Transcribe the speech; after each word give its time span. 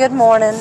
good 0.00 0.12
morning. 0.12 0.54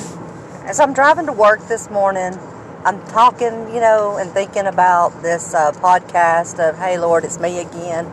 As 0.66 0.82
I'm 0.82 0.92
driving 0.92 1.26
to 1.28 1.32
work 1.32 1.66
this 1.70 1.90
morning, 1.90 2.38
I'm 2.84 3.02
talking, 3.06 3.74
you 3.74 3.80
know, 3.80 4.18
and 4.18 4.30
thinking 4.32 4.66
about 4.66 5.22
this 5.22 5.54
uh, 5.54 5.72
podcast 5.72 6.60
of, 6.60 6.78
hey, 6.78 7.00
Lord, 7.00 7.24
it's 7.24 7.40
me 7.40 7.62
again. 7.62 8.06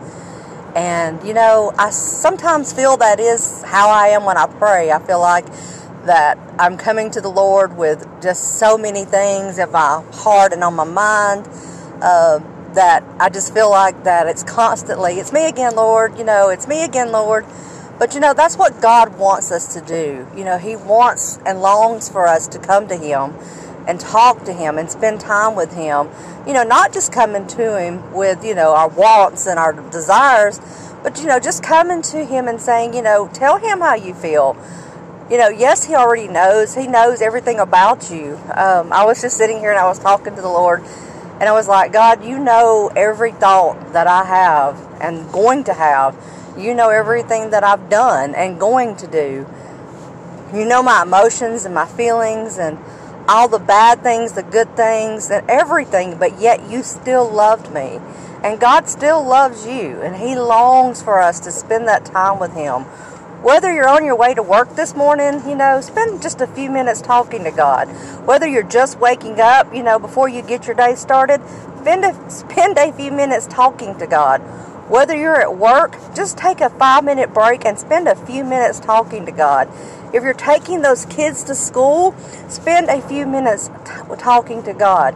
And, 0.73 1.21
you 1.27 1.33
know, 1.33 1.73
I 1.77 1.89
sometimes 1.89 2.71
feel 2.71 2.95
that 2.95 3.19
is 3.19 3.61
how 3.63 3.89
I 3.89 4.07
am 4.07 4.23
when 4.23 4.37
I 4.37 4.45
pray. 4.45 4.89
I 4.89 5.05
feel 5.05 5.19
like 5.19 5.45
that 6.05 6.39
I'm 6.57 6.77
coming 6.77 7.11
to 7.11 7.19
the 7.19 7.27
Lord 7.27 7.75
with 7.75 8.07
just 8.21 8.57
so 8.57 8.77
many 8.77 9.03
things 9.03 9.59
in 9.59 9.69
my 9.69 10.01
heart 10.13 10.53
and 10.53 10.63
on 10.63 10.75
my 10.75 10.85
mind 10.85 11.45
uh, 12.01 12.39
that 12.73 13.03
I 13.19 13.27
just 13.27 13.53
feel 13.53 13.69
like 13.69 14.05
that 14.05 14.27
it's 14.27 14.43
constantly, 14.43 15.19
it's 15.19 15.33
me 15.33 15.45
again, 15.49 15.75
Lord, 15.75 16.17
you 16.17 16.23
know, 16.23 16.47
it's 16.47 16.69
me 16.69 16.85
again, 16.85 17.11
Lord. 17.11 17.45
But 17.99 18.13
you 18.13 18.19
know, 18.19 18.33
that's 18.33 18.57
what 18.57 18.79
God 18.79 19.17
wants 19.17 19.51
us 19.51 19.73
to 19.73 19.81
do. 19.81 20.27
You 20.35 20.45
know, 20.45 20.57
He 20.57 20.75
wants 20.75 21.39
and 21.45 21.61
longs 21.61 22.09
for 22.09 22.27
us 22.27 22.47
to 22.49 22.59
come 22.59 22.87
to 22.89 22.95
Him 22.95 23.33
and 23.87 23.99
talk 23.99 24.43
to 24.45 24.53
Him 24.53 24.77
and 24.77 24.89
spend 24.91 25.19
time 25.19 25.55
with 25.55 25.73
Him. 25.73 26.09
You 26.45 26.53
know, 26.53 26.63
not 26.63 26.93
just 26.93 27.11
coming 27.11 27.47
to 27.47 27.79
Him 27.79 28.13
with, 28.13 28.43
you 28.45 28.53
know, 28.53 28.75
our 28.75 28.89
wants 28.89 29.47
and 29.47 29.57
our 29.57 29.73
desires, 29.89 30.59
but, 31.01 31.19
you 31.19 31.25
know, 31.25 31.39
just 31.39 31.63
coming 31.63 32.01
to 32.03 32.25
Him 32.25 32.47
and 32.47 32.61
saying, 32.61 32.93
you 32.93 33.01
know, 33.01 33.29
tell 33.33 33.57
Him 33.57 33.79
how 33.79 33.95
you 33.95 34.13
feel. 34.13 34.55
You 35.31 35.37
know, 35.37 35.49
yes, 35.49 35.85
He 35.85 35.95
already 35.95 36.27
knows. 36.27 36.75
He 36.75 36.87
knows 36.87 37.21
everything 37.21 37.59
about 37.59 38.11
you. 38.11 38.39
Um, 38.53 38.93
I 38.93 39.05
was 39.05 39.21
just 39.21 39.37
sitting 39.37 39.57
here 39.57 39.71
and 39.71 39.79
I 39.79 39.87
was 39.87 39.99
talking 39.99 40.35
to 40.35 40.41
the 40.41 40.47
Lord, 40.47 40.83
and 41.39 41.43
I 41.43 41.51
was 41.51 41.67
like, 41.67 41.93
God, 41.93 42.23
you 42.23 42.37
know 42.37 42.91
every 42.95 43.31
thought 43.31 43.93
that 43.93 44.07
I 44.07 44.23
have 44.23 45.01
and 45.01 45.31
going 45.31 45.63
to 45.65 45.73
have 45.73 46.15
you 46.57 46.73
know 46.73 46.89
everything 46.89 47.51
that 47.51 47.63
I've 47.63 47.89
done 47.89 48.33
and 48.35 48.59
going 48.59 48.95
to 48.97 49.07
do. 49.07 49.47
You 50.53 50.65
know 50.65 50.81
my 50.81 51.03
emotions 51.03 51.65
and 51.65 51.75
my 51.75 51.85
feelings 51.85 52.57
and 52.57 52.77
all 53.27 53.47
the 53.47 53.59
bad 53.59 54.01
things, 54.01 54.33
the 54.33 54.43
good 54.43 54.75
things, 54.75 55.29
and 55.29 55.47
everything, 55.49 56.17
but 56.17 56.39
yet 56.39 56.69
you 56.69 56.81
still 56.83 57.29
loved 57.29 57.71
me. 57.73 57.99
And 58.43 58.59
God 58.59 58.87
still 58.87 59.23
loves 59.23 59.65
you, 59.65 60.01
and 60.01 60.15
He 60.15 60.35
longs 60.35 61.01
for 61.01 61.19
us 61.19 61.39
to 61.41 61.51
spend 61.51 61.87
that 61.87 62.05
time 62.05 62.39
with 62.39 62.53
Him. 62.53 62.83
Whether 63.43 63.73
you're 63.73 63.89
on 63.89 64.05
your 64.05 64.15
way 64.15 64.33
to 64.33 64.41
work 64.41 64.75
this 64.75 64.95
morning, 64.95 65.41
you 65.47 65.55
know, 65.55 65.81
spend 65.81 66.21
just 66.21 66.41
a 66.41 66.47
few 66.47 66.71
minutes 66.71 67.01
talking 67.01 67.43
to 67.43 67.51
God. 67.51 67.87
Whether 68.25 68.47
you're 68.47 68.63
just 68.63 68.99
waking 68.99 69.39
up, 69.39 69.73
you 69.75 69.83
know, 69.83 69.99
before 69.99 70.29
you 70.29 70.41
get 70.41 70.65
your 70.65 70.75
day 70.75 70.95
started, 70.95 71.41
spend 71.79 72.05
a, 72.05 72.29
spend 72.29 72.77
a 72.77 72.91
few 72.93 73.11
minutes 73.11 73.45
talking 73.47 73.97
to 73.99 74.07
God 74.07 74.41
whether 74.89 75.15
you're 75.15 75.39
at 75.39 75.57
work, 75.57 75.97
just 76.15 76.37
take 76.37 76.61
a 76.61 76.69
five 76.69 77.03
minute 77.03 77.33
break 77.33 77.65
and 77.65 77.77
spend 77.77 78.07
a 78.07 78.15
few 78.15 78.43
minutes 78.43 78.79
talking 78.79 79.25
to 79.25 79.31
God. 79.31 79.69
If 80.13 80.23
you're 80.23 80.33
taking 80.33 80.81
those 80.81 81.05
kids 81.05 81.43
to 81.45 81.55
school, 81.55 82.15
spend 82.47 82.89
a 82.89 83.01
few 83.01 83.25
minutes 83.25 83.67
t- 83.67 84.15
talking 84.17 84.63
to 84.63 84.73
God. 84.73 85.15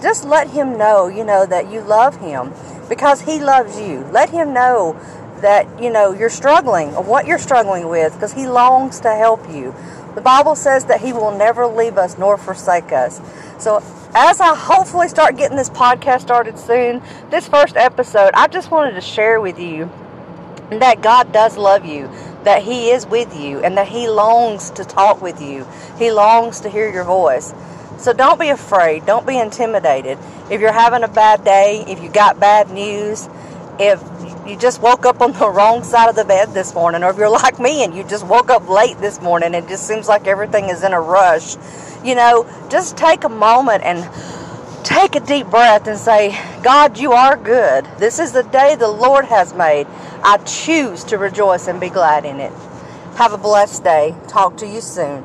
Just 0.00 0.24
let 0.24 0.50
Him 0.50 0.78
know, 0.78 1.08
you 1.08 1.24
know, 1.24 1.44
that 1.44 1.70
you 1.70 1.82
love 1.82 2.16
Him 2.16 2.52
because 2.88 3.20
He 3.20 3.38
loves 3.38 3.78
you. 3.78 4.00
Let 4.10 4.30
Him 4.30 4.54
know 4.54 4.98
that, 5.42 5.82
you 5.82 5.90
know, 5.90 6.12
you're 6.12 6.30
struggling 6.30 6.94
or 6.94 7.02
what 7.02 7.26
you're 7.26 7.38
struggling 7.38 7.88
with 7.88 8.14
because 8.14 8.32
He 8.32 8.46
longs 8.46 9.00
to 9.00 9.14
help 9.14 9.46
you. 9.50 9.74
The 10.14 10.22
Bible 10.22 10.56
says 10.56 10.86
that 10.86 11.02
He 11.02 11.12
will 11.12 11.36
never 11.36 11.66
leave 11.66 11.98
us 11.98 12.16
nor 12.16 12.38
forsake 12.38 12.92
us. 12.92 13.20
So 13.58 13.80
as 14.14 14.40
I 14.40 14.54
hopefully 14.54 15.08
start 15.08 15.36
getting 15.36 15.56
this 15.56 15.70
podcast 15.70 16.22
started 16.22 16.58
soon, 16.58 17.02
this 17.30 17.46
first 17.46 17.76
episode, 17.76 18.30
I 18.34 18.48
just 18.48 18.70
wanted 18.70 18.92
to 18.92 19.00
share 19.00 19.40
with 19.40 19.58
you 19.58 19.90
that 20.70 21.00
God 21.00 21.32
does 21.32 21.56
love 21.56 21.84
you, 21.84 22.10
that 22.44 22.62
He 22.62 22.90
is 22.90 23.06
with 23.06 23.36
you, 23.36 23.60
and 23.60 23.76
that 23.76 23.88
He 23.88 24.08
longs 24.08 24.70
to 24.70 24.84
talk 24.84 25.20
with 25.22 25.40
you. 25.40 25.66
He 25.98 26.10
longs 26.10 26.60
to 26.60 26.68
hear 26.68 26.90
your 26.92 27.04
voice. 27.04 27.54
So 27.98 28.12
don't 28.12 28.40
be 28.40 28.48
afraid, 28.48 29.06
don't 29.06 29.26
be 29.26 29.38
intimidated. 29.38 30.18
If 30.50 30.60
you're 30.60 30.72
having 30.72 31.02
a 31.04 31.08
bad 31.08 31.44
day, 31.44 31.84
if 31.86 32.02
you 32.02 32.08
got 32.08 32.40
bad 32.40 32.70
news, 32.70 33.28
if 33.80 34.02
you 34.46 34.56
just 34.56 34.82
woke 34.82 35.06
up 35.06 35.20
on 35.20 35.32
the 35.32 35.48
wrong 35.48 35.82
side 35.82 36.08
of 36.08 36.16
the 36.16 36.24
bed 36.24 36.52
this 36.52 36.74
morning, 36.74 37.02
or 37.02 37.10
if 37.10 37.16
you're 37.16 37.30
like 37.30 37.58
me 37.58 37.82
and 37.82 37.94
you 37.94 38.04
just 38.04 38.26
woke 38.26 38.50
up 38.50 38.68
late 38.68 38.98
this 38.98 39.20
morning 39.20 39.54
and 39.54 39.64
it 39.64 39.68
just 39.68 39.86
seems 39.86 40.08
like 40.08 40.26
everything 40.26 40.68
is 40.68 40.84
in 40.84 40.92
a 40.92 41.00
rush, 41.00 41.56
you 42.04 42.14
know, 42.14 42.46
just 42.70 42.96
take 42.96 43.24
a 43.24 43.28
moment 43.28 43.82
and 43.82 44.08
take 44.84 45.14
a 45.14 45.20
deep 45.20 45.46
breath 45.48 45.86
and 45.86 45.98
say, 45.98 46.30
God, 46.62 46.98
you 46.98 47.12
are 47.12 47.36
good. 47.36 47.86
This 47.98 48.18
is 48.18 48.32
the 48.32 48.42
day 48.42 48.74
the 48.74 48.88
Lord 48.88 49.24
has 49.24 49.54
made. 49.54 49.86
I 50.22 50.38
choose 50.38 51.04
to 51.04 51.18
rejoice 51.18 51.68
and 51.68 51.80
be 51.80 51.88
glad 51.88 52.24
in 52.24 52.40
it. 52.40 52.52
Have 53.16 53.32
a 53.32 53.38
blessed 53.38 53.84
day. 53.84 54.14
Talk 54.28 54.56
to 54.58 54.66
you 54.66 54.80
soon. 54.80 55.24